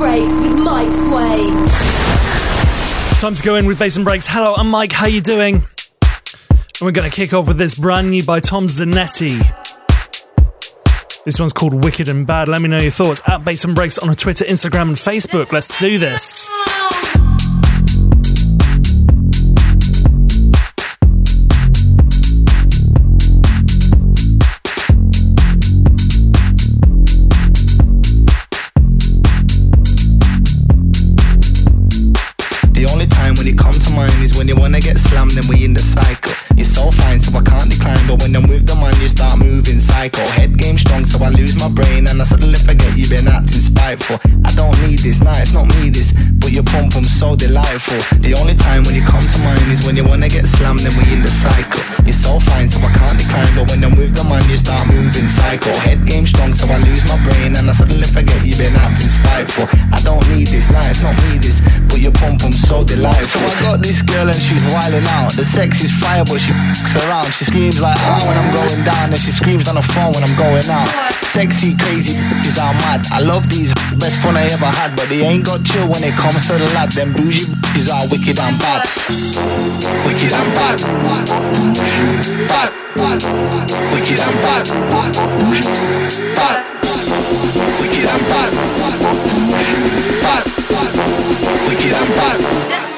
Breaks 0.00 0.32
with 0.38 0.54
Mike 0.54 0.90
Swain. 0.90 1.52
Time 3.20 3.34
to 3.34 3.42
go 3.42 3.56
in 3.56 3.66
with 3.66 3.78
Bass 3.78 3.96
and 3.96 4.04
Breaks. 4.06 4.26
Hello, 4.26 4.54
I'm 4.54 4.70
Mike. 4.70 4.92
How 4.92 5.04
you 5.06 5.20
doing? 5.20 5.56
And 5.56 6.80
we're 6.80 6.92
going 6.92 7.10
to 7.10 7.14
kick 7.14 7.34
off 7.34 7.46
with 7.46 7.58
this 7.58 7.74
brand 7.74 8.08
new 8.08 8.24
by 8.24 8.40
Tom 8.40 8.66
Zanetti. 8.66 9.36
This 11.26 11.38
one's 11.38 11.52
called 11.52 11.84
Wicked 11.84 12.08
and 12.08 12.26
Bad. 12.26 12.48
Let 12.48 12.62
me 12.62 12.70
know 12.70 12.78
your 12.78 12.90
thoughts 12.90 13.20
at 13.26 13.44
Bass 13.44 13.64
and 13.64 13.74
Breaks 13.74 13.98
on 13.98 14.14
Twitter, 14.14 14.46
Instagram, 14.46 14.88
and 14.88 14.96
Facebook. 14.96 15.52
Let's 15.52 15.78
do 15.78 15.98
this. 15.98 16.48
Then 35.34 35.46
we 35.48 35.64
in 35.64 35.74
the 35.74 35.80
cycle. 35.80 36.39
So 36.80 36.90
fine, 36.96 37.20
so 37.20 37.36
I 37.36 37.44
can't 37.44 37.68
decline. 37.68 38.00
But 38.08 38.24
when 38.24 38.32
I'm 38.32 38.48
with 38.48 38.64
the 38.64 38.72
man, 38.72 38.96
you 39.04 39.12
start 39.12 39.36
moving 39.36 39.80
psycho. 39.84 40.24
Head 40.32 40.56
game 40.56 40.80
strong, 40.80 41.04
so 41.04 41.20
I 41.20 41.28
lose 41.28 41.52
my 41.60 41.68
brain. 41.68 42.08
And 42.08 42.16
I 42.16 42.24
suddenly 42.24 42.56
forget 42.56 42.96
you've 42.96 43.12
been 43.12 43.28
acting 43.28 43.60
spiteful. 43.60 44.16
I 44.48 44.50
don't 44.56 44.72
need 44.88 45.04
this, 45.04 45.20
nah, 45.20 45.36
it's 45.36 45.52
not 45.52 45.68
me 45.76 45.92
this. 45.92 46.16
But 46.40 46.56
your 46.56 46.64
pump, 46.64 46.96
I'm 46.96 47.04
so 47.04 47.36
delightful. 47.36 48.00
The 48.24 48.32
only 48.40 48.56
time 48.56 48.88
when 48.88 48.96
you 48.96 49.04
come 49.04 49.20
to 49.20 49.38
mind 49.44 49.60
is 49.68 49.84
when 49.84 49.92
you 49.92 50.08
wanna 50.08 50.32
get 50.32 50.48
slammed, 50.48 50.80
then 50.80 50.96
we 50.96 51.04
in 51.12 51.20
the 51.20 51.28
cycle. 51.28 51.84
You're 52.08 52.16
so 52.16 52.40
fine, 52.48 52.72
so 52.72 52.80
I 52.80 52.88
can't 52.96 53.20
decline. 53.20 53.52
But 53.52 53.68
when 53.68 53.84
I'm 53.84 53.92
with 54.00 54.16
the 54.16 54.24
man, 54.24 54.40
you 54.48 54.56
start 54.56 54.88
moving 54.88 55.28
psycho. 55.28 55.76
Head 55.84 56.08
game 56.08 56.24
strong, 56.24 56.56
so 56.56 56.64
I 56.64 56.80
lose 56.80 57.04
my 57.04 57.20
brain. 57.28 57.60
And 57.60 57.68
I 57.68 57.76
suddenly 57.76 58.08
forget 58.08 58.40
you've 58.40 58.56
been 58.56 58.72
acting 58.72 59.12
spiteful. 59.12 59.68
I 59.92 60.00
don't 60.00 60.24
need 60.32 60.48
this, 60.48 60.72
nah, 60.72 60.88
it's 60.88 61.04
not 61.04 61.12
me 61.28 61.36
this. 61.44 61.60
But 61.92 62.00
your 62.00 62.16
pump, 62.16 62.40
I'm 62.40 62.56
so 62.56 62.80
delightful. 62.88 63.44
So 63.44 63.68
I 63.68 63.76
got 63.76 63.84
this 63.84 64.00
girl 64.00 64.32
and 64.32 64.40
she's 64.40 64.64
wilding 64.72 65.04
out. 65.20 65.36
The 65.36 65.44
sex 65.44 65.84
is 65.84 65.92
fire, 65.92 66.24
but 66.24 66.40
she 66.40 66.56
around. 66.96 67.26
She 67.32 67.44
screams 67.44 67.80
like 67.80 67.96
ah 68.00 68.22
when 68.26 68.36
I'm 68.36 68.50
going 68.54 68.82
down, 68.84 69.10
and 69.10 69.20
she 69.20 69.30
screams 69.30 69.68
on 69.68 69.74
the 69.74 69.82
phone 69.82 70.12
when 70.12 70.22
I'm 70.24 70.36
going 70.36 70.68
out. 70.70 70.88
Sexy, 71.30 71.74
crazy 71.76 72.14
bitches 72.18 72.58
are 72.58 72.74
mad. 72.74 73.06
I 73.12 73.20
love 73.20 73.48
these 73.48 73.74
best 73.98 74.22
fun 74.22 74.36
I 74.36 74.46
ever 74.50 74.66
had, 74.66 74.96
but 74.96 75.08
they 75.08 75.22
ain't 75.22 75.44
got 75.44 75.62
chill 75.64 75.86
when 75.88 76.02
it 76.02 76.14
comes 76.14 76.46
to 76.48 76.54
the 76.58 76.66
lab. 76.74 76.90
Them 76.92 77.12
bougie 77.12 77.46
bitches 77.46 77.88
are 77.90 78.06
wicked 78.10 78.38
and 78.38 78.56
bad. 78.58 78.82
Wicked 80.06 80.32
and 80.32 80.50
bad. 80.54 80.78
Bougie, 81.54 82.46
bad. 82.50 82.70
Wicked 83.94 84.20
and 84.20 84.36
bad. 84.42 84.64
Bougie, 85.38 85.66
bad. 86.34 86.58
Wicked 87.78 88.06
and 88.10 88.24
bad. 88.30 88.50
Bougie, 89.30 89.78
bad. 90.22 90.44
Wicked 91.68 91.94
and 91.94 92.10
bad 92.18 92.89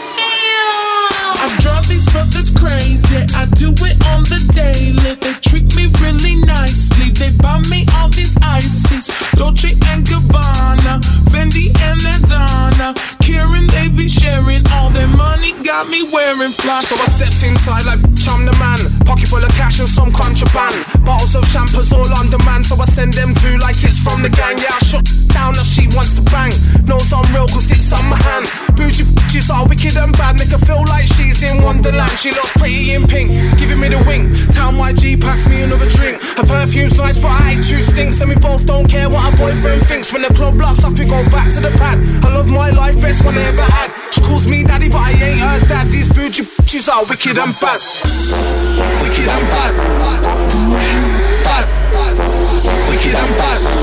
crazy. 2.63 3.19
I 3.35 3.47
do 3.59 3.73
it 3.73 3.97
on 4.15 4.23
the 4.31 4.39
daily. 4.53 5.17
They 5.19 5.35
treat 5.41 5.67
me 5.75 5.91
really 5.99 6.39
nicely. 6.47 7.11
They 7.11 7.35
buy 7.43 7.59
me 7.67 7.87
all 7.99 8.09
these 8.09 8.37
ices. 8.43 9.11
Dolce 9.35 9.75
and 9.91 10.07
Gabbana, 10.07 11.03
Fendi 11.33 11.75
and 11.91 12.01
Adana. 12.05 12.95
Kieran, 13.21 13.67
they 13.67 13.89
be 13.91 14.09
sharing 14.09 14.63
all 14.79 14.91
their 14.91 15.09
money. 15.09 15.53
Got 15.65 15.89
me 15.89 16.07
wearing 16.13 16.53
fly. 16.53 16.81
So 16.81 16.95
I 16.95 17.09
stepped 17.11 17.43
inside 17.43 17.85
like 17.87 18.01
I'm 18.31 18.47
the 18.47 18.55
man. 18.63 18.79
Pocket 19.05 19.29
full 19.29 19.43
of 19.43 19.53
cash 19.59 19.81
and 19.81 19.89
some 19.89 20.13
contraband. 20.13 20.77
Bottles 21.05 21.35
of 21.35 21.45
champers 21.51 21.93
all 21.93 22.07
on 22.19 22.31
demand. 22.31 22.67
So 22.67 22.77
I 22.81 22.87
send 22.87 23.13
them 23.15 23.35
to 23.35 23.49
like 23.59 23.79
it's 23.83 23.99
from 23.99 24.23
the 24.23 24.31
gang. 24.31 24.57
Yeah, 24.59 24.75
I 24.75 24.81
shut 24.85 25.05
down 25.35 25.55
that 25.55 25.67
she 25.67 25.89
wants 25.97 26.15
to 26.17 26.23
bang. 26.31 26.53
Knows 26.87 27.13
I'm 27.13 27.27
real 27.35 27.49
cause 27.49 27.71
it's 27.71 27.93
on 27.93 28.05
my 28.07 28.19
hand. 28.31 28.47
Bougie 28.77 29.05
bitches 29.05 29.51
are 29.51 29.67
She 32.19 32.31
looks 32.31 32.53
pretty 32.57 32.95
in 32.95 33.07
pink, 33.07 33.31
giving 33.59 33.81
me 33.81 33.89
the 33.89 33.99
wink. 34.07 34.31
Town 34.53 34.75
YG 34.75 35.21
pass 35.21 35.47
me 35.49 35.63
another 35.63 35.89
drink. 35.89 36.23
Her 36.37 36.47
perfume's 36.47 36.97
nice, 36.97 37.19
but 37.19 37.33
I 37.33 37.57
too 37.57 37.83
stinks. 37.83 38.21
And 38.21 38.31
we 38.31 38.37
both 38.37 38.67
don't 38.67 38.89
care 38.89 39.09
what 39.09 39.25
our 39.25 39.37
boyfriend 39.37 39.83
thinks. 39.83 40.13
When 40.13 40.23
the 40.23 40.33
club 40.35 40.57
locks 40.57 40.85
off, 40.85 40.99
we 40.99 41.05
go 41.05 41.25
back 41.31 41.53
to 41.55 41.61
the 41.61 41.71
pad. 41.79 41.99
I 42.25 42.35
love 42.35 42.49
my 42.49 42.71
life, 42.71 43.01
best 43.01 43.25
one 43.25 43.37
I 43.37 43.43
ever 43.49 43.63
had. 43.63 43.91
She 44.13 44.21
calls 44.21 44.47
me 44.47 44.63
daddy, 44.63 44.89
but 44.89 45.01
I 45.01 45.13
ain't 45.13 45.41
her 45.41 45.67
dad. 45.67 45.89
These 45.91 46.09
bougie 46.13 46.45
bitches 46.45 46.89
are 46.89 47.05
wicked 47.09 47.39
and 47.39 47.55
bad. 47.61 47.81
Wicked 49.03 49.29
and 49.29 49.47
bad. 49.51 49.73
Bad. 51.45 51.67
Wicked 52.89 53.15
and. 53.15 53.33
Bad. 53.39 53.82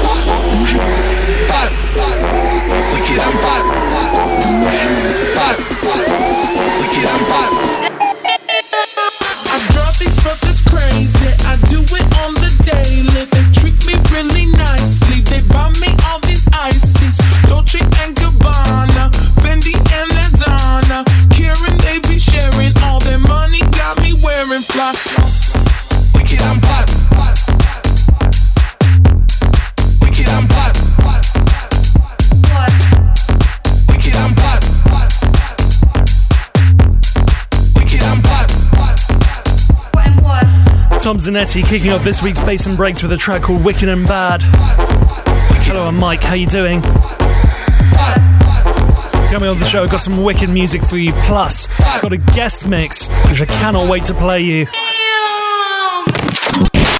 Tom 41.20 41.34
Zanetti 41.34 41.66
kicking 41.66 41.92
off 41.92 42.04
this 42.06 42.22
week's 42.22 42.40
Bass 42.40 42.66
and 42.66 42.78
Breaks 42.78 43.04
with 43.04 43.12
a 43.12 43.18
track 43.18 43.42
called 43.42 43.66
Wicked 43.66 43.90
and 43.90 44.08
Bad. 44.08 44.42
Hello, 45.66 45.86
I'm 45.86 45.98
Mike. 45.98 46.24
How 46.24 46.34
you 46.34 46.46
doing? 46.46 46.82
Coming 49.30 49.50
on 49.50 49.60
the 49.60 49.66
show, 49.66 49.84
I've 49.84 49.90
got 49.90 50.00
some 50.00 50.24
wicked 50.24 50.50
music 50.50 50.82
for 50.82 50.96
you. 50.98 51.12
Plus, 51.26 51.68
I've 51.82 52.02
got 52.02 52.14
a 52.14 52.18
guest 52.18 52.70
mix, 52.70 53.10
which 53.28 53.42
I 53.42 53.46
cannot 53.46 53.90
wait 53.90 54.06
to 54.06 54.14
play 54.14 54.40
you. 54.42 54.66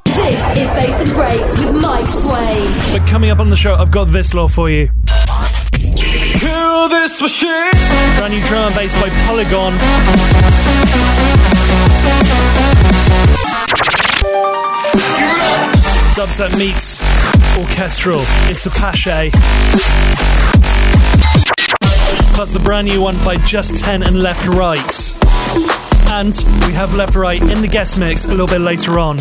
This 0.04 0.44
is 0.58 0.68
Bass 0.68 1.00
and 1.00 1.12
Breaks 1.14 1.56
with 1.56 1.80
Mike 1.80 2.10
Swain. 2.10 2.98
But 2.98 3.08
coming 3.08 3.30
up 3.30 3.38
on 3.38 3.48
the 3.48 3.56
show, 3.56 3.74
I've 3.74 3.90
got 3.90 4.06
this 4.06 4.34
law 4.34 4.48
for 4.48 4.68
you. 4.68 4.90
Kill 5.72 6.88
this 6.90 7.22
machine. 7.22 7.70
Brand 8.18 8.34
new 8.34 8.44
drum 8.46 8.66
and 8.66 8.74
bass 8.74 8.92
by 9.00 9.08
Polygon. 9.26 9.72
Dubstep 16.20 16.58
meets 16.58 17.00
orchestral. 17.58 18.18
It's 18.50 18.66
Apache. 18.66 19.30
Plus 22.34 22.52
the 22.52 22.60
brand 22.62 22.88
new 22.88 23.00
one 23.00 23.16
by 23.24 23.36
Just 23.46 23.82
10 23.82 24.02
and 24.02 24.20
Left 24.22 24.46
Right. 24.48 25.14
And 26.12 26.36
we 26.66 26.74
have 26.74 26.94
Left 26.94 27.14
Right 27.14 27.40
in 27.40 27.62
the 27.62 27.68
guest 27.68 27.98
mix 27.98 28.26
a 28.26 28.28
little 28.28 28.46
bit 28.46 28.60
later 28.60 28.98
on. 28.98 29.16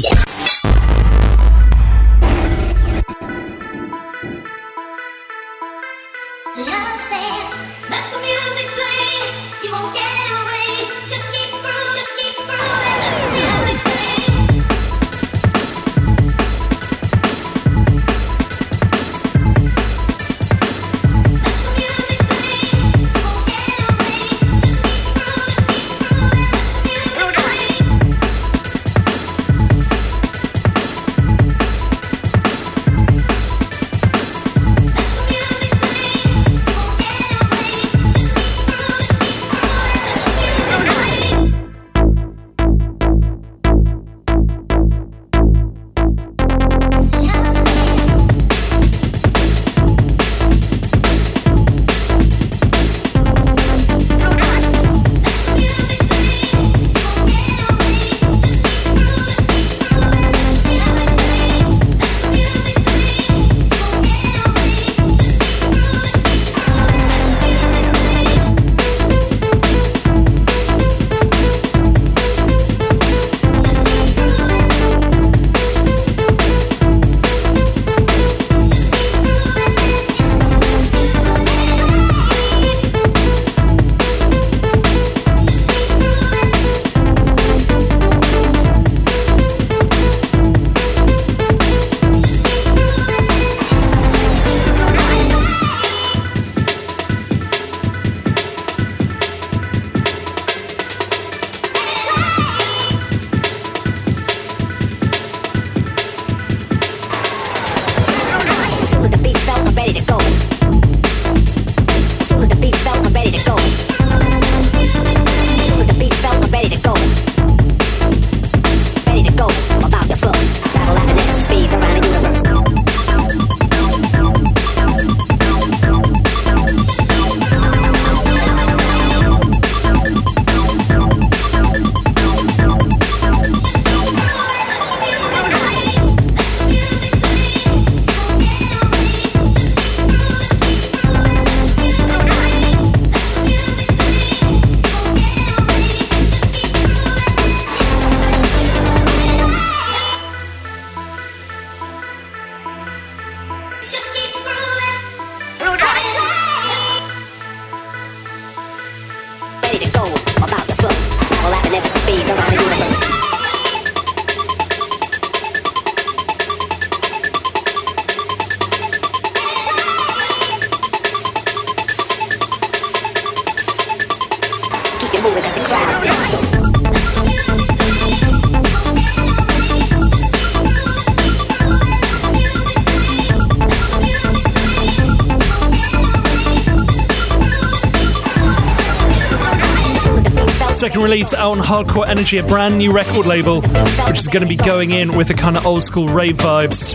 Hardcore 191.57 192.07
Energy, 192.07 192.37
a 192.37 192.43
brand 192.43 192.77
new 192.77 192.91
record 192.91 193.25
label, 193.25 193.61
which 193.61 194.19
is 194.19 194.27
going 194.27 194.43
to 194.43 194.47
be 194.47 194.55
going 194.55 194.91
in 194.91 195.17
with 195.17 195.27
the 195.27 195.33
kind 195.33 195.57
of 195.57 195.65
old 195.65 195.81
school 195.81 196.07
rave 196.07 196.37
vibes. 196.37 196.93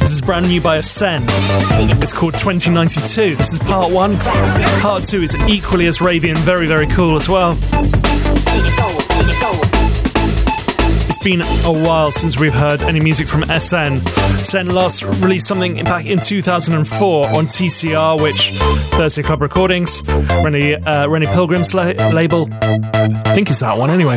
This 0.00 0.12
is 0.12 0.20
brand 0.20 0.48
new 0.48 0.60
by 0.60 0.78
Ascen. 0.78 1.24
It's 2.02 2.12
called 2.12 2.34
2092. 2.34 3.36
This 3.36 3.54
is 3.54 3.58
part 3.58 3.90
one. 3.90 4.18
Part 4.80 5.04
two 5.04 5.22
is 5.22 5.34
equally 5.48 5.86
as 5.86 5.98
ravey 5.98 6.28
and 6.28 6.38
very, 6.38 6.66
very 6.66 6.86
cool 6.88 7.16
as 7.16 7.28
well. 7.28 7.56
Been 11.22 11.42
a 11.42 11.72
while 11.72 12.10
since 12.10 12.38
we've 12.38 12.54
heard 12.54 12.82
any 12.82 12.98
music 13.00 13.28
from 13.28 13.42
SN. 13.44 13.98
Ascen 14.38 14.72
last 14.72 15.02
released 15.02 15.46
something 15.46 15.82
back 15.84 16.06
in 16.06 16.18
2004 16.18 17.28
on 17.28 17.46
TCR, 17.46 18.20
which 18.20 18.50
Thursday 18.96 19.22
Club 19.22 19.42
Recordings, 19.42 20.02
Rennie, 20.42 20.74
uh, 20.74 21.08
Rennie 21.08 21.26
Pilgrim's 21.26 21.74
la- 21.74 21.92
label. 22.12 22.48
I 22.62 23.34
think 23.34 23.50
it's 23.50 23.60
that 23.60 23.76
one 23.76 23.90
anyway. 23.90 24.16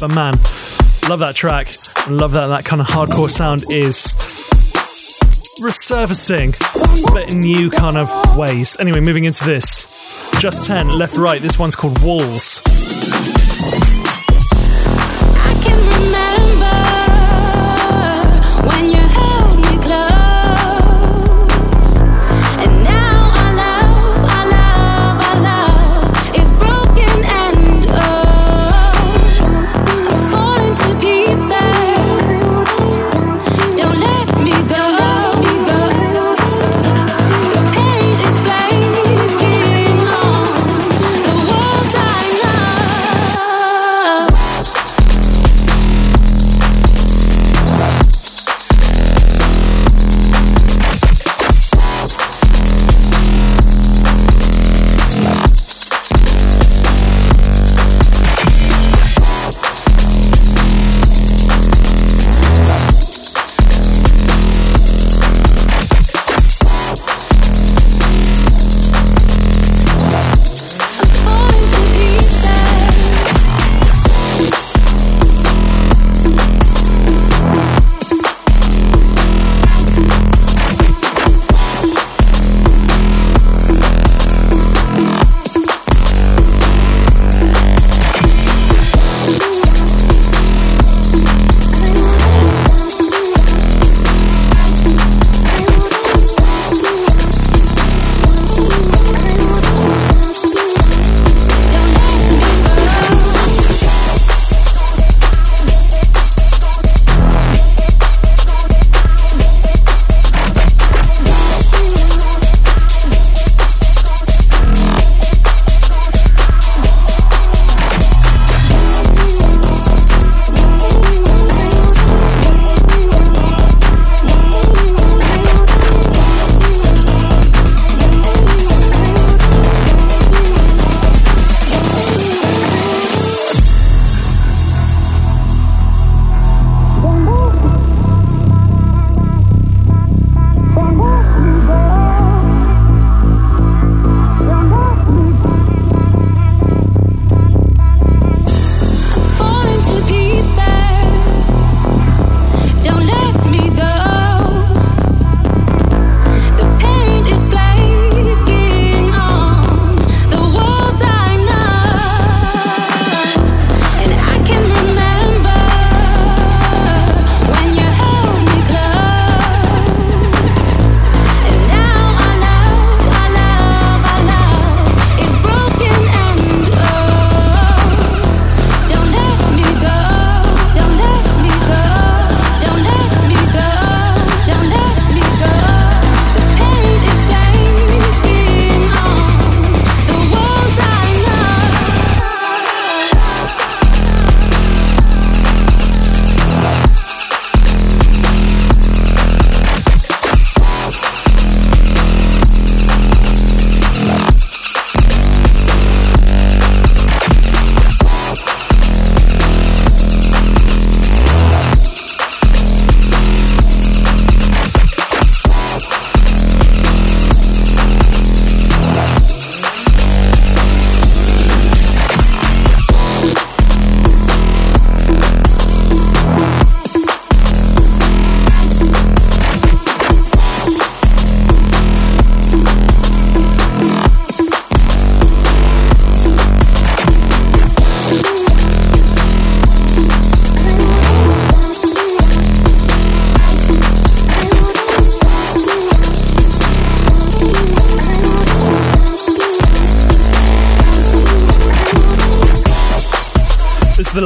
But 0.00 0.14
man, 0.14 0.34
love 1.08 1.18
that 1.18 1.34
track. 1.34 1.66
Love 2.08 2.32
that 2.32 2.46
that 2.46 2.64
kind 2.64 2.80
of 2.80 2.86
hardcore 2.86 3.28
sound 3.28 3.64
is 3.72 4.16
resurfacing, 5.62 6.56
but 7.12 7.32
in 7.32 7.40
new 7.40 7.70
kind 7.70 7.98
of 7.98 8.36
ways. 8.36 8.76
Anyway, 8.78 9.00
moving 9.00 9.24
into 9.24 9.44
this. 9.44 10.30
Just 10.38 10.66
10, 10.66 10.90
left, 10.90 11.18
right. 11.18 11.42
This 11.42 11.58
one's 11.58 11.74
called 11.74 12.00
Walls. 12.02 12.62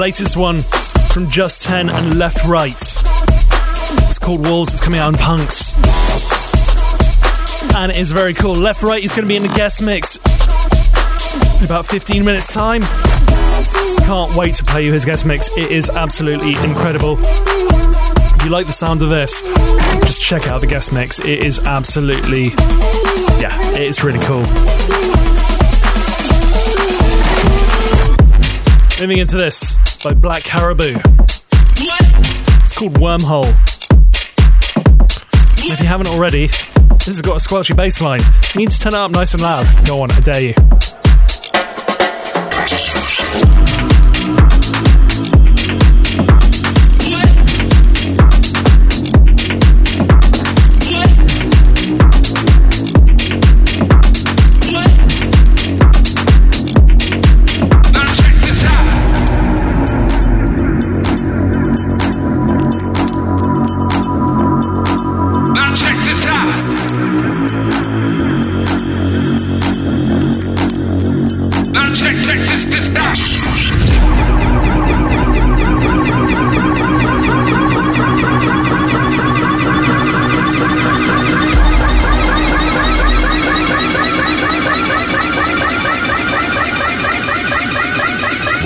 Latest 0.05 0.37
one 0.37 0.61
from 1.15 1.31
Just 1.31 1.63
10 1.63 1.89
and 1.89 2.19
Left 2.19 2.45
Right. 2.45 2.77
It's 2.77 4.19
called 4.19 4.47
Walls, 4.47 4.71
it's 4.75 4.83
coming 4.83 5.01
out 5.01 5.07
on 5.07 5.15
Punks. 5.15 5.73
And 7.75 7.91
it 7.91 7.97
is 7.97 8.13
very 8.13 8.35
cool. 8.35 8.53
Left 8.53 8.83
Right 8.83 9.03
is 9.03 9.13
going 9.13 9.23
to 9.23 9.29
be 9.29 9.37
in 9.37 9.43
the 9.45 9.55
guest 9.57 9.81
mix 9.81 10.17
in 11.57 11.65
about 11.65 11.87
15 11.87 12.23
minutes' 12.23 12.53
time. 12.53 12.83
Can't 14.05 14.31
wait 14.37 14.53
to 14.57 14.65
play 14.65 14.85
you 14.85 14.93
his 14.93 15.07
guest 15.07 15.25
mix. 15.25 15.49
It 15.57 15.73
is 15.73 15.89
absolutely 15.89 16.55
incredible. 16.69 17.17
If 17.19 18.45
you 18.45 18.51
like 18.51 18.67
the 18.67 18.73
sound 18.73 19.01
of 19.01 19.09
this, 19.09 19.41
just 20.05 20.21
check 20.21 20.49
out 20.49 20.61
the 20.61 20.67
guest 20.67 20.93
mix. 20.93 21.19
It 21.19 21.39
is 21.39 21.65
absolutely, 21.65 22.49
yeah, 23.41 23.59
it 23.71 23.89
is 23.89 24.05
really 24.05 24.21
cool. 24.27 24.45
Moving 29.01 29.19
into 29.19 29.37
this 29.37 29.77
by 30.05 30.15
Black 30.15 30.45
Caribou. 30.45 30.95
It's 30.95 32.79
called 32.79 32.95
Wormhole. 32.95 33.47
And 35.65 35.73
if 35.73 35.81
you 35.81 35.87
haven't 35.87 36.07
already, 36.07 36.47
this 36.47 37.07
has 37.07 37.21
got 37.21 37.33
a 37.33 37.41
squelchy 37.41 37.77
bass 37.77 38.01
line. 38.01 38.21
You 38.55 38.61
need 38.61 38.71
to 38.71 38.81
turn 38.81 38.95
it 38.95 38.99
up 38.99 39.11
nice 39.11 39.35
and 39.35 39.43
loud. 39.43 39.67
Go 39.85 40.01
on, 40.01 40.13
I 40.13 40.21
dare 40.21 40.41
you. 40.41 40.55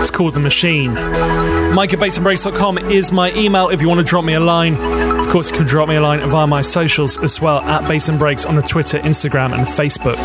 It's 0.00 0.10
called 0.10 0.34
The 0.34 0.40
Machine. 0.40 0.94
Mike 0.94 1.92
at 1.92 1.98
bassandbreaks.com 1.98 2.78
is 2.90 3.12
my 3.12 3.32
email 3.32 3.68
if 3.68 3.80
you 3.80 3.88
want 3.88 3.98
to 3.98 4.04
drop 4.04 4.24
me 4.24 4.34
a 4.34 4.40
line. 4.40 4.74
Of 5.18 5.28
course, 5.28 5.50
you 5.50 5.56
can 5.56 5.66
drop 5.66 5.88
me 5.88 5.96
a 5.96 6.00
line 6.00 6.20
via 6.28 6.46
my 6.46 6.62
socials 6.62 7.18
as 7.18 7.40
well 7.40 7.60
at 7.60 7.88
Bass 7.88 8.08
and 8.08 8.18
Breaks 8.18 8.44
on 8.46 8.54
the 8.54 8.62
Twitter, 8.62 8.98
Instagram, 9.00 9.52
and 9.52 9.66
Facebook. 9.66 10.16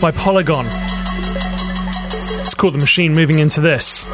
By 0.00 0.10
Polygon. 0.10 0.66
It's 2.40 2.54
called 2.54 2.74
The 2.74 2.78
Machine 2.78 3.14
moving 3.14 3.38
into 3.38 3.60
this. 3.60 4.04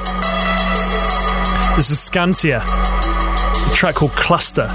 This 1.77 1.91
is 1.91 1.99
Skantia, 1.99 2.62
a 2.62 3.75
track 3.75 3.95
called 3.95 4.12
Cluster. 4.12 4.71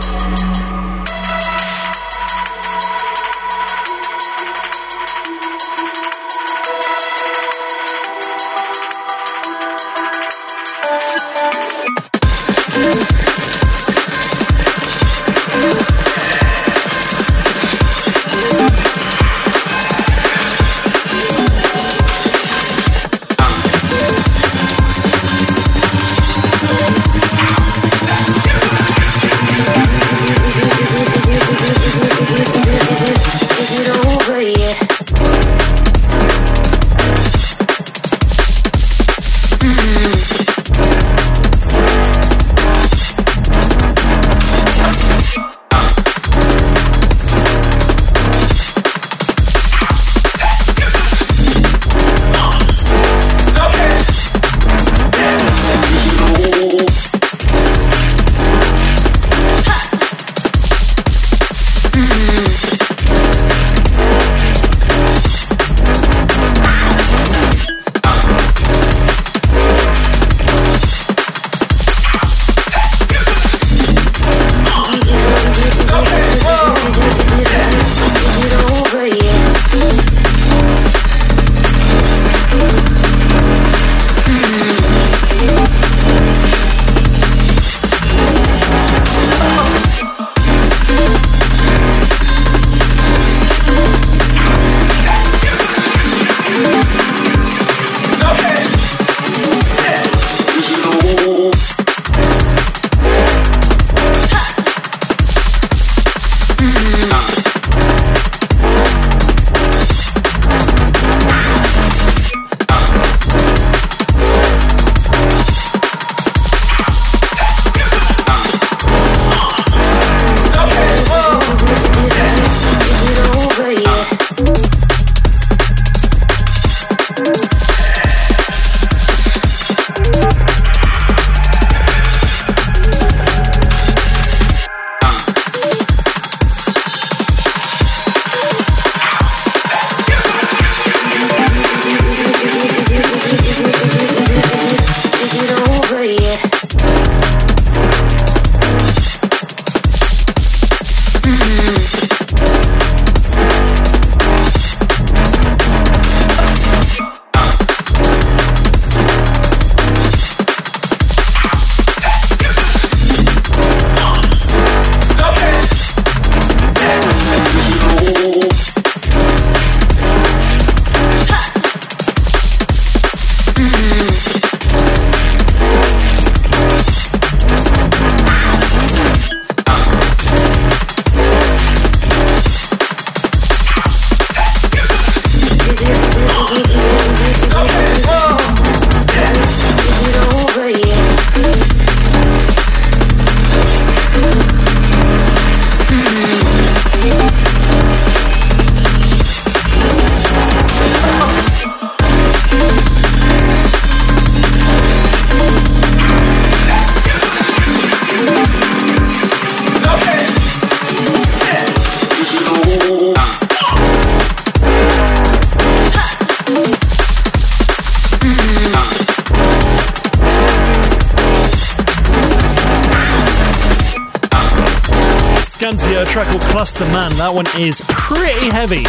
Track 226.13 226.27
called 226.27 226.43
Cluster 226.43 226.85
Man. 226.85 227.09
That 227.17 227.33
one 227.33 227.47
is 227.57 227.81
pretty 227.89 228.53
heavy. 228.53 228.83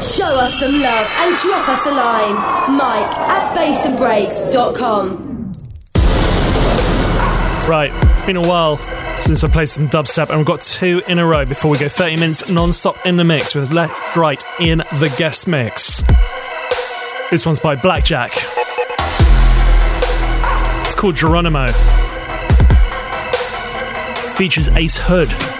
Show 0.00 0.32
us 0.40 0.58
some 0.58 0.80
love 0.80 1.06
and 1.20 1.36
drop 1.36 1.68
us 1.68 1.84
a 1.84 1.92
line. 1.92 2.32
Mike 2.78 3.12
at 3.28 3.52
bassandbreaks.com. 3.52 5.10
Right, 7.68 7.90
it's 8.12 8.22
been 8.22 8.36
a 8.36 8.48
while 8.48 8.78
since 9.20 9.44
I 9.44 9.48
played 9.48 9.68
some 9.68 9.90
dubstep, 9.90 10.30
and 10.30 10.38
we've 10.38 10.46
got 10.46 10.62
two 10.62 11.02
in 11.10 11.18
a 11.18 11.26
row 11.26 11.44
before 11.44 11.70
we 11.70 11.76
go 11.76 11.90
30 11.90 12.14
minutes 12.14 12.48
non 12.48 12.72
stop 12.72 13.04
in 13.04 13.16
the 13.16 13.24
mix 13.24 13.54
with 13.54 13.70
left, 13.70 14.16
right 14.16 14.42
in 14.58 14.78
the 14.78 15.14
guest 15.18 15.46
mix. 15.46 16.02
This 17.30 17.44
one's 17.44 17.60
by 17.60 17.76
Blackjack. 17.76 18.55
Called 21.06 21.14
Geronimo. 21.14 21.68
Features 24.36 24.68
Ace 24.74 24.98
Hood. 24.98 25.55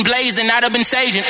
Been 0.00 0.12
blazing, 0.12 0.48
I'd 0.48 0.64
have 0.64 0.72
been 0.72 0.86
saging. 0.86 1.24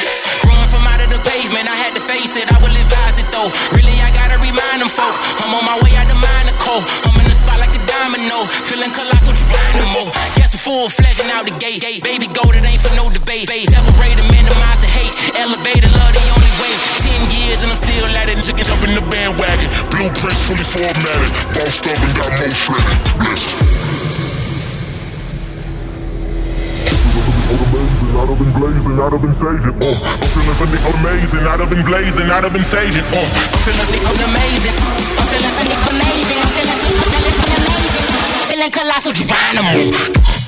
Growing 0.46 0.70
from 0.70 0.86
out 0.86 1.02
of 1.02 1.10
the 1.10 1.18
pavement, 1.26 1.66
I 1.66 1.74
had 1.74 1.94
to 1.94 2.02
face 2.02 2.38
it, 2.38 2.46
I 2.46 2.58
will 2.62 2.70
advise 2.70 3.18
it 3.18 3.26
though. 3.34 3.50
Really, 3.74 3.98
I 3.98 4.14
gotta 4.14 4.38
remind 4.38 4.78
them 4.78 4.90
folk, 4.90 5.14
I'm 5.42 5.50
on 5.58 5.64
my 5.66 5.78
way 5.82 5.94
out 5.98 6.06
the 6.06 6.14
mine 6.14 6.46
of 6.46 6.56
coal. 6.62 6.82
I'm 7.06 7.14
in 7.18 7.26
the 7.26 7.34
spot 7.34 7.58
like 7.58 7.74
a 7.74 7.82
domino, 7.82 8.46
feeling 8.66 8.92
colossal 8.94 9.34
dynamo. 9.50 10.06
Yes, 10.38 10.54
full 10.54 10.86
fledged 10.86 11.22
out 11.34 11.46
the 11.46 11.54
gate. 11.58 11.82
Baby 11.82 12.30
gold, 12.30 12.54
it 12.54 12.62
ain't 12.62 12.82
for 12.82 12.94
no 12.94 13.10
debate. 13.10 13.50
Separate 13.50 14.18
and 14.22 14.30
minimize 14.30 14.78
the 14.78 14.90
hate, 14.90 15.14
elevator, 15.34 15.90
love 15.90 16.14
the 16.14 16.24
only 16.38 16.52
way. 16.62 16.72
Ten 17.02 17.20
years 17.34 17.66
and 17.66 17.74
I'm 17.74 17.80
still 17.80 18.06
at 18.06 18.30
it, 18.30 18.38
chicken 18.44 18.62
jump 18.62 18.86
in 18.86 18.94
the 18.94 19.04
bandwagon. 19.10 19.68
Blueprints 19.90 20.46
fully 20.46 20.66
formatted, 20.66 21.30
bossed 21.58 21.86
up 21.90 21.98
and 21.98 22.14
got 22.14 22.30
more. 22.38 22.54
Blessed. 23.18 23.89
I'd 28.20 28.28
have 28.28 28.38
been 28.38 28.52
blazing, 28.52 29.00
I'd 29.00 29.12
have 29.12 29.22
been 29.22 29.34
saging. 29.40 29.80
Uh, 29.80 29.96
I'm 29.96 30.20
feeling 30.28 30.56
something 30.60 30.84
amazing, 30.92 31.40
I'd 31.48 31.60
have 31.60 31.70
been 31.70 31.84
blazing, 31.86 32.28
I'd 32.28 32.44
have 32.44 32.52
been 32.52 32.68
saging. 32.68 33.00
Uh, 33.00 33.16
I'm 33.16 33.60
feeling 33.64 33.80
something 33.80 34.28
amazing. 34.28 34.76
I'm 35.16 35.24
feeling 35.32 35.52
something 35.56 35.96
amazing. 35.96 36.36
I'm 36.36 36.52
feeling 36.52 36.78
something 36.84 37.56
amazing. 37.64 38.04
Feeling 38.44 38.70
colossal 38.76 39.12
Geronimo. 39.16 40.39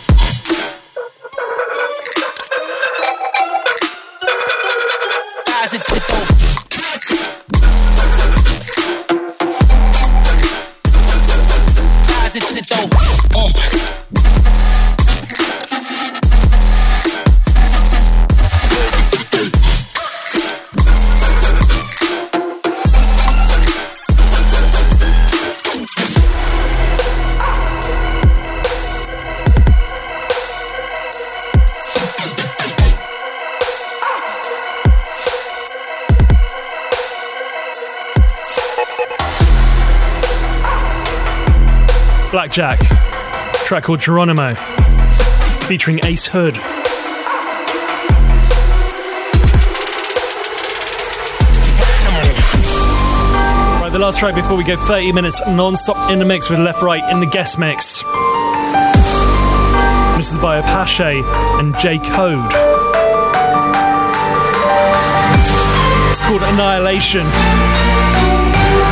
Blackjack, 42.33 42.79
track 43.67 43.85
called 43.85 44.01
Geronimo, 44.01 44.55
featuring 45.67 46.01
Ace 46.07 46.27
Hood. 46.27 46.57
Right, 53.83 53.91
the 53.93 53.99
last 53.99 54.19
track 54.19 54.35
before 54.35 54.57
we 54.57 54.65
go 54.65 54.77
30 54.77 55.13
minutes 55.13 55.43
non 55.47 55.77
stop 55.77 56.11
in 56.11 56.19
the 56.19 56.25
mix 56.25 56.49
with 56.49 56.59
Left 56.59 56.81
Right 56.81 57.07
in 57.13 57.21
the 57.21 57.27
guest 57.27 57.59
mix. 57.59 58.03
This 60.17 60.31
is 60.31 60.39
by 60.39 60.57
Apache 60.57 61.21
and 61.61 61.77
J 61.77 61.99
Code. 61.99 62.51
It's 66.09 66.19
called 66.21 66.43
Annihilation. 66.43 67.27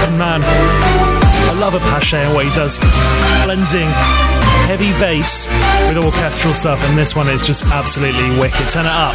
And 0.05 0.19
man, 0.19 1.20
love 1.61 1.75
Apache 1.75 2.17
and 2.17 2.35
what 2.35 2.47
he 2.47 2.51
does, 2.55 2.79
blending 3.45 3.89
heavy 4.67 4.93
bass 4.99 5.51
with 5.89 6.03
orchestral 6.03 6.55
stuff, 6.55 6.83
and 6.85 6.97
this 6.97 7.15
one 7.15 7.29
is 7.29 7.43
just 7.43 7.67
absolutely 7.67 8.31
wicked. 8.41 8.67
Turn 8.71 8.87
it 8.87 8.93
up. 8.93 9.15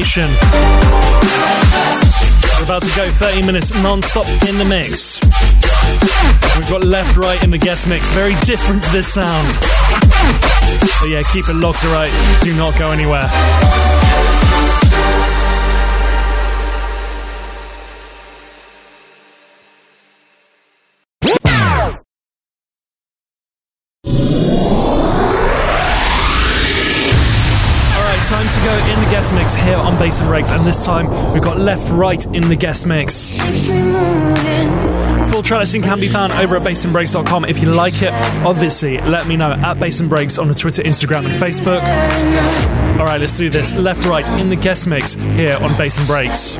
Annihilation. 0.00 0.30
We're 2.56 2.64
about 2.64 2.82
to 2.82 2.96
go 2.96 3.10
30 3.10 3.44
minutes 3.44 3.70
non-stop 3.82 4.26
in 4.48 4.56
the 4.56 4.64
mix. 4.64 5.20
We've 6.56 6.70
got 6.70 6.84
left, 6.84 7.18
right 7.18 7.42
in 7.44 7.50
the 7.50 7.58
guest 7.58 7.86
mix. 7.86 8.08
Very 8.10 8.34
different 8.46 8.82
to 8.84 8.90
this 8.92 9.12
sound. 9.12 9.46
But 11.00 11.08
yeah, 11.10 11.22
keep 11.34 11.50
it 11.50 11.54
locked 11.54 11.80
to 11.80 11.88
right. 11.88 12.12
Do 12.42 12.56
not 12.56 12.78
go 12.78 12.92
anywhere. 12.92 13.28
And 30.20 30.66
this 30.66 30.84
time 30.84 31.32
we've 31.32 31.42
got 31.42 31.58
left, 31.58 31.90
right 31.90 32.24
in 32.26 32.48
the 32.48 32.56
guest 32.56 32.86
mix. 32.86 33.30
Full 35.30 35.42
track 35.42 35.60
listing 35.60 35.82
can 35.82 36.00
be 36.00 36.08
found 36.08 36.32
over 36.34 36.56
at 36.56 36.62
bassandbreaks.com. 36.62 37.44
If 37.44 37.60
you 37.60 37.72
like 37.72 38.02
it, 38.02 38.12
obviously, 38.44 38.98
let 38.98 39.26
me 39.26 39.36
know 39.36 39.52
at 39.52 39.80
Bass 39.80 40.00
and 40.00 40.08
Breaks 40.08 40.38
on 40.38 40.48
the 40.48 40.54
Twitter, 40.54 40.82
Instagram, 40.82 41.24
and 41.24 41.34
Facebook. 41.34 41.80
All 42.98 43.06
right, 43.06 43.20
let's 43.20 43.36
do 43.36 43.48
this. 43.48 43.72
Left, 43.74 44.04
right 44.06 44.28
in 44.40 44.48
the 44.50 44.56
guest 44.56 44.86
mix 44.86 45.14
here 45.14 45.56
on 45.60 45.76
Bass 45.78 45.98
and 45.98 46.06
Breaks. 46.06 46.56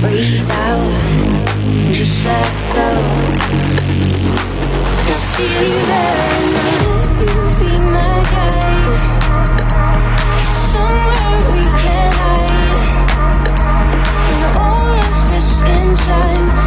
breathe 0.00 0.50
out, 0.50 1.92
just 1.92 2.26
let 2.26 2.74
go. 2.74 3.42
Time 16.12 16.61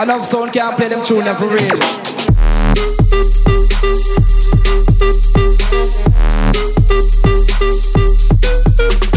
Enough 0.00 0.24
sound 0.24 0.50
can't 0.54 0.74
play 0.78 0.88
them 0.88 1.04
tune 1.04 1.24
for 1.36 1.46
real. 1.46 1.78
Thank 8.80 9.09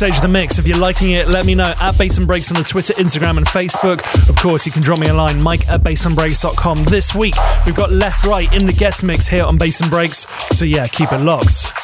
stage 0.00 0.16
of 0.16 0.22
the 0.22 0.28
mix. 0.28 0.58
If 0.58 0.66
you're 0.66 0.78
liking 0.78 1.10
it, 1.10 1.28
let 1.28 1.44
me 1.44 1.54
know 1.54 1.74
at 1.78 1.98
Bass 1.98 2.16
and 2.16 2.26
Breaks 2.26 2.50
on 2.50 2.56
the 2.56 2.64
Twitter, 2.64 2.94
Instagram, 2.94 3.36
and 3.36 3.46
Facebook. 3.46 4.00
Of 4.30 4.36
course, 4.36 4.64
you 4.64 4.72
can 4.72 4.80
drop 4.80 4.98
me 4.98 5.08
a 5.08 5.12
line, 5.12 5.42
mike 5.42 5.68
at 5.68 5.82
bassandbreaks.com. 5.82 6.84
This 6.84 7.14
week, 7.14 7.34
we've 7.66 7.76
got 7.76 7.92
Left 7.92 8.24
Right 8.24 8.50
in 8.54 8.64
the 8.64 8.72
guest 8.72 9.04
mix 9.04 9.28
here 9.28 9.44
on 9.44 9.58
Bass 9.58 9.82
and 9.82 9.90
Breaks. 9.90 10.26
So 10.56 10.64
yeah, 10.64 10.86
keep 10.86 11.12
it 11.12 11.20
locked. 11.20 11.79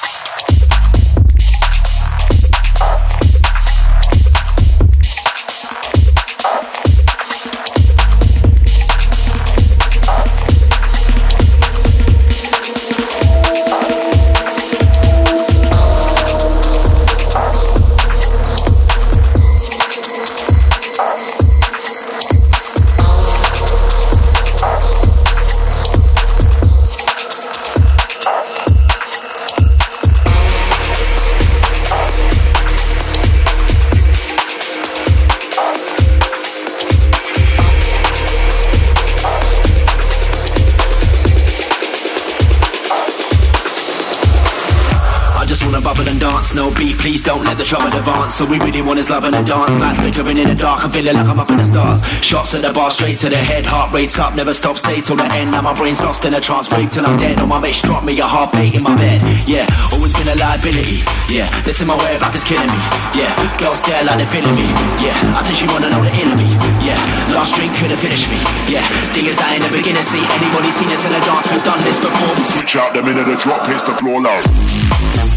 No 46.57 46.73
B, 46.73 46.97
please 46.97 47.21
don't 47.21 47.45
let 47.45 47.61
the 47.61 47.65
trouble 47.65 47.93
advance. 47.93 48.41
All 48.41 48.49
we 48.49 48.57
really 48.57 48.81
want 48.81 48.99
is 48.99 49.13
love 49.13 49.25
and 49.29 49.37
a 49.37 49.45
dance. 49.45 49.77
Lights 49.77 50.01
flickering 50.01 50.41
in 50.41 50.49
the 50.49 50.55
dark. 50.55 50.85
I'm 50.85 50.91
feeling 50.91 51.13
like 51.13 51.29
I'm 51.29 51.37
up 51.37 51.53
in 51.53 51.61
the 51.61 51.65
stars. 51.69 52.01
Shots 52.25 52.57
at 52.57 52.65
the 52.65 52.73
bar, 52.73 52.89
straight 52.89 53.21
to 53.21 53.29
the 53.29 53.37
head. 53.37 53.69
Heart 53.69 53.93
rate's 53.93 54.17
up, 54.19 54.33
never 54.33 54.57
stop, 54.57 54.81
stay 54.81 55.05
till 55.05 55.17
the 55.17 55.29
end. 55.29 55.53
Now 55.53 55.61
my 55.61 55.77
brain's 55.77 56.01
lost 56.01 56.25
in 56.25 56.33
a 56.33 56.41
trance, 56.41 56.69
break 56.69 56.89
till 56.89 57.05
I'm 57.05 57.21
dead. 57.21 57.37
All 57.41 57.47
my 57.47 57.61
mates 57.61 57.83
drop 57.83 58.05
me 58.05 58.17
a 58.21 58.25
half 58.25 58.55
eight 58.57 58.75
in 58.75 58.83
my 58.83 58.97
bed. 58.97 59.21
Yeah, 59.45 59.69
always 59.93 60.17
been 60.17 60.29
a 60.33 60.37
liability. 60.41 61.05
Yeah, 61.29 61.45
this 61.69 61.85
in 61.85 61.89
my 61.93 61.99
way 62.01 62.17
of 62.17 62.25
life 62.25 62.33
is 62.33 62.45
killing 62.45 62.73
me. 62.73 62.81
Yeah, 63.13 63.37
girls 63.61 63.85
stare 63.85 64.01
like 64.05 64.17
they're 64.17 64.33
feeling 64.33 64.57
me. 64.57 64.65
Yeah, 65.05 65.17
I 65.37 65.45
think 65.45 65.61
she 65.61 65.69
wanna 65.69 65.93
know 65.93 66.01
the 66.01 66.15
enemy. 66.17 66.49
Yeah, 66.81 66.97
last 67.37 67.53
drink 67.53 67.77
could've 67.77 68.01
finished 68.01 68.33
me. 68.33 68.41
Yeah, 68.73 68.87
thing 69.13 69.29
is 69.29 69.37
I 69.45 69.61
ain't 69.61 69.65
never 69.67 69.85
gonna 69.85 70.01
see 70.01 70.25
anybody 70.41 70.73
seen 70.73 70.89
us 70.89 71.05
in 71.05 71.13
a 71.13 71.21
dance. 71.21 71.53
We've 71.53 71.61
done 71.65 71.85
this 71.85 72.01
before. 72.01 72.33
Switch 72.41 72.81
out 72.81 72.97
the 72.97 73.05
minute 73.05 73.29
the 73.29 73.37
drop 73.37 73.67
hits 73.69 73.85
the 73.85 73.93
floor 73.93 74.25
low. 74.25 75.36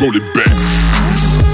Roll 0.00 0.16
it 0.16 0.34
back. 0.34 1.45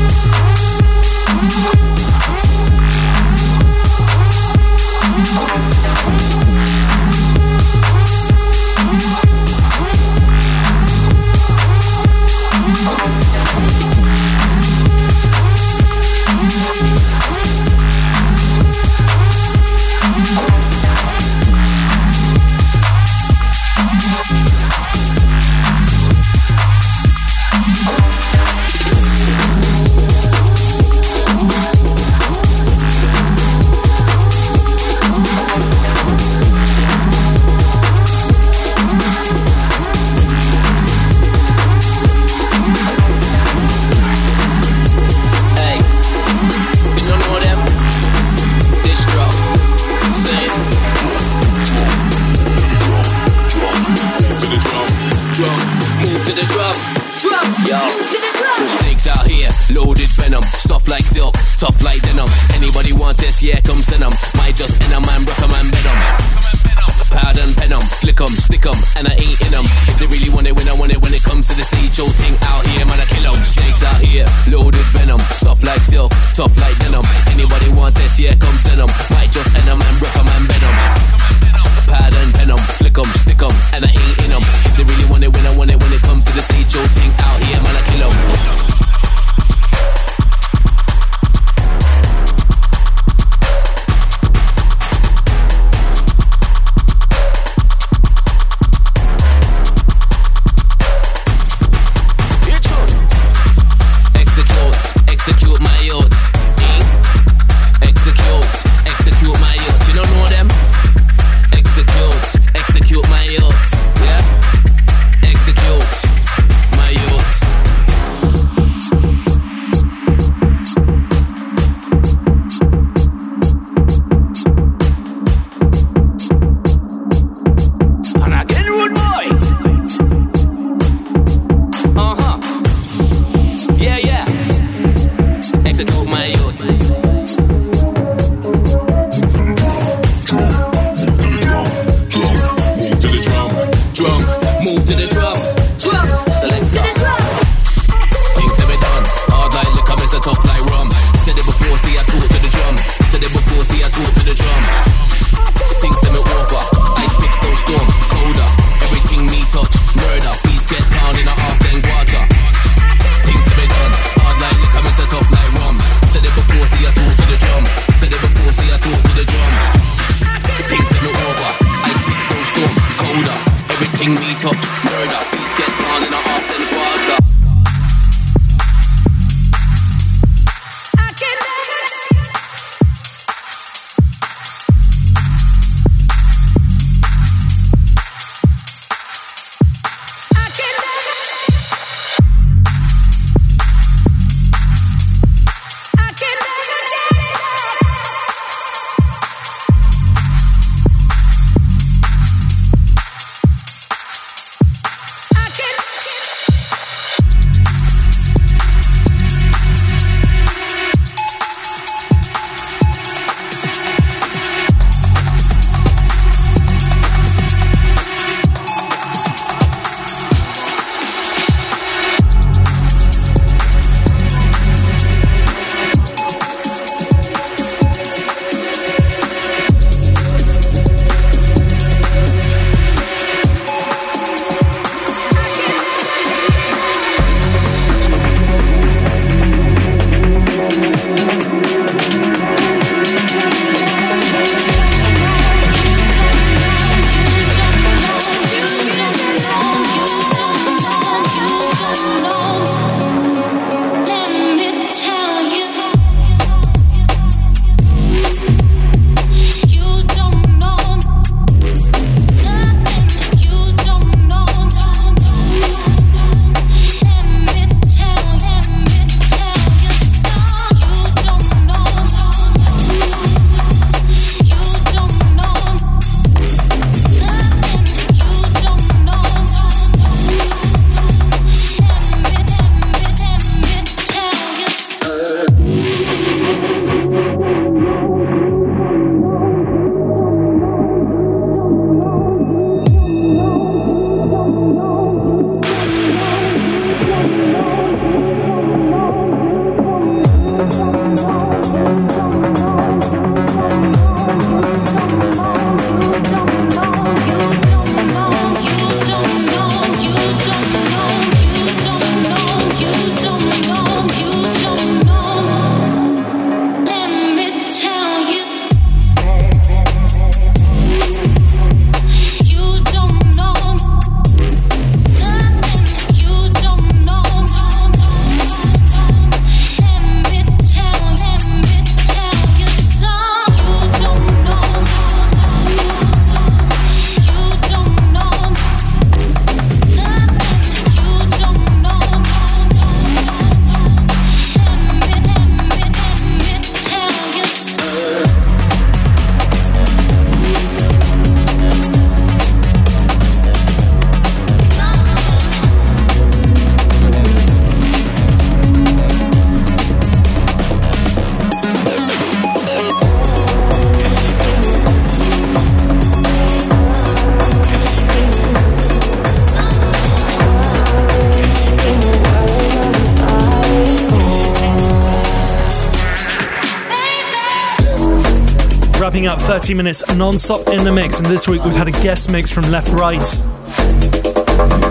Up 379.32 379.40
30 379.40 379.72
minutes 379.72 380.02
non-stop 380.14 380.68
in 380.68 380.84
the 380.84 380.92
mix, 380.92 381.18
and 381.18 381.26
this 381.26 381.48
week 381.48 381.64
we've 381.64 381.74
had 381.74 381.88
a 381.88 382.02
guest 382.02 382.30
mix 382.30 382.50
from 382.50 382.64
Left 382.64 382.88
Right. 382.88 383.22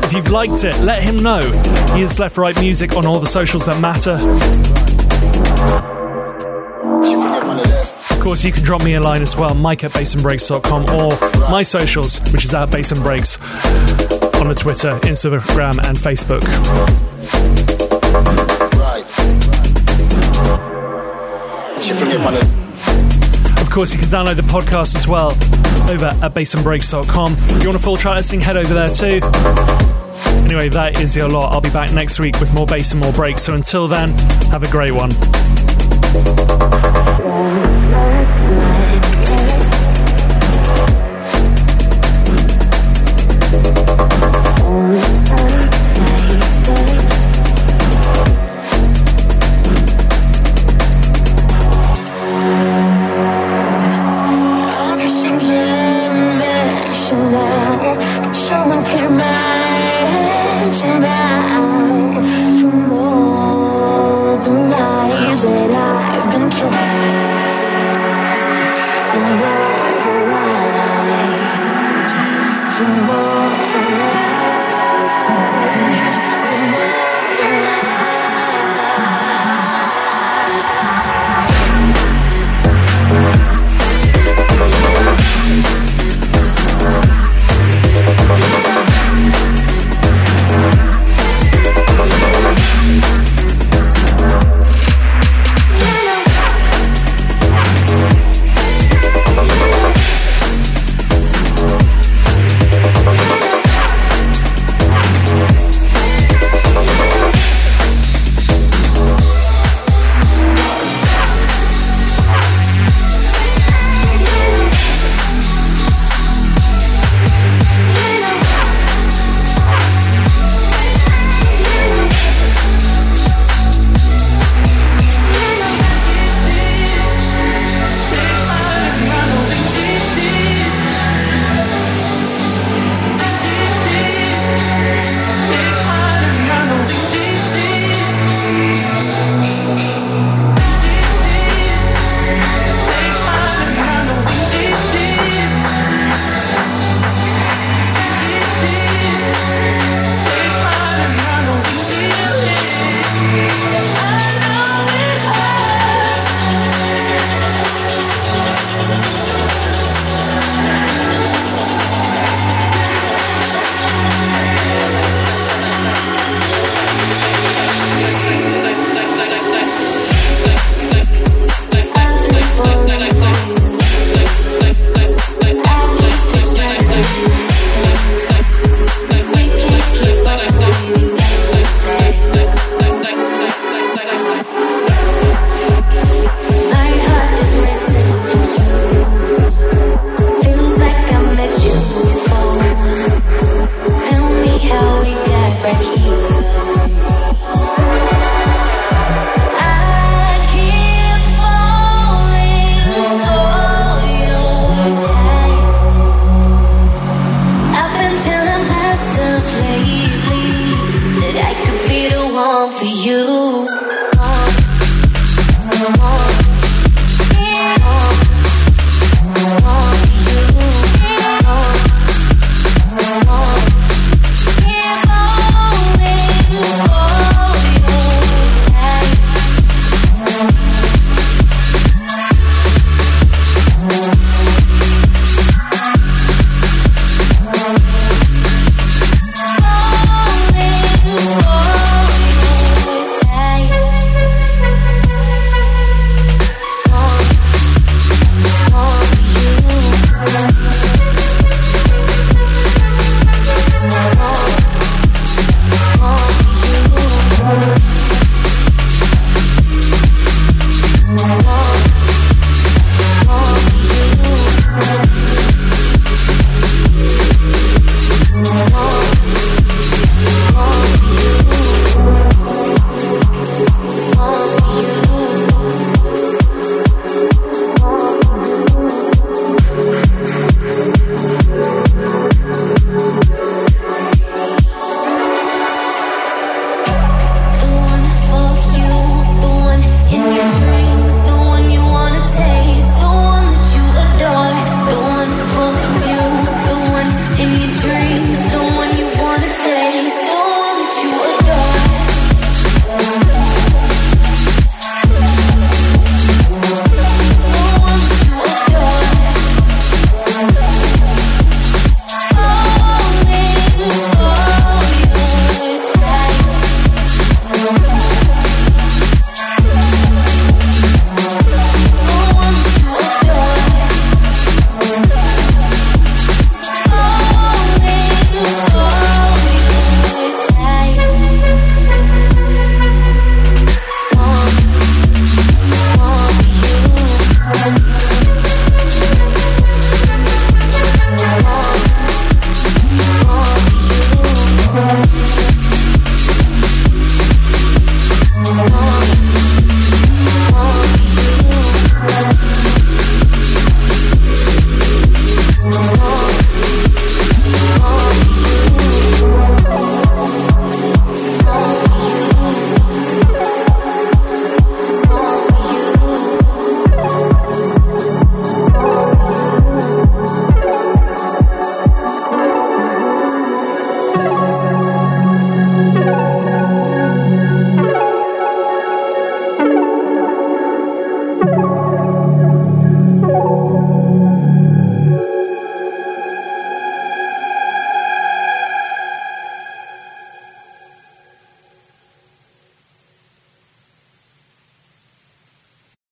If 0.03 0.13
you've 0.13 0.29
liked 0.29 0.63
it, 0.63 0.75
let 0.79 1.03
him 1.03 1.17
know. 1.17 1.41
He 1.93 2.01
is 2.01 2.17
Left 2.17 2.37
Right 2.37 2.59
Music 2.59 2.95
on 2.95 3.05
all 3.05 3.19
the 3.19 3.27
socials 3.27 3.67
that 3.67 3.79
matter. 3.79 4.13
Of 8.15 8.23
course, 8.23 8.43
you 8.43 8.51
can 8.51 8.63
drop 8.63 8.83
me 8.83 8.95
a 8.95 8.99
line 8.99 9.21
as 9.21 9.35
well, 9.35 9.53
mike 9.53 9.83
at 9.83 9.91
bassandbreaks.com 9.91 10.89
or 10.89 11.51
my 11.51 11.61
socials, 11.61 12.19
which 12.31 12.43
is 12.43 12.51
at 12.55 12.71
Bass 12.71 12.91
and 12.91 13.03
Breaks 13.03 13.37
on 14.41 14.47
the 14.47 14.55
Twitter, 14.57 14.97
Instagram, 15.01 15.77
and 15.87 15.97
Facebook. 15.97 16.41
Of 21.77 22.60
course, 23.71 23.93
you 23.93 23.99
can 23.99 24.09
download 24.09 24.35
the 24.35 24.41
podcast 24.41 24.95
as 24.95 25.07
well 25.07 25.31
over 25.89 26.07
at 26.07 26.33
bassandbreaks.com. 26.33 27.33
If 27.33 27.63
you 27.63 27.69
want 27.69 27.75
a 27.75 27.79
full 27.79 27.95
track 27.95 28.17
listing, 28.17 28.41
head 28.41 28.57
over 28.57 28.73
there 28.73 28.89
too. 28.89 29.21
Anyway, 30.43 30.67
that 30.69 30.99
is 30.99 31.15
your 31.15 31.29
lot. 31.29 31.53
I'll 31.53 31.61
be 31.61 31.69
back 31.69 31.93
next 31.93 32.19
week 32.19 32.39
with 32.41 32.53
more 32.53 32.65
bass 32.65 32.91
and 32.91 33.01
more 33.01 33.13
breaks. 33.13 33.43
So 33.43 33.53
until 33.53 33.87
then, 33.87 34.09
have 34.49 34.63
a 34.63 34.69
great 34.69 34.91
one. 34.91 35.11